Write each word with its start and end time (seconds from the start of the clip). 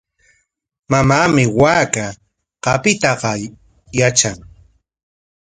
Mamaami 0.91 1.43
waaka 1.61 2.05
qapiytaqa 2.63 3.31
yatran. 3.97 4.37